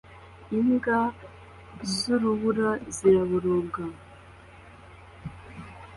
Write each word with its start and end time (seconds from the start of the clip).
Imbwa 0.57 0.99
z'urubura 1.93 2.69
ziraboroga 2.95 3.83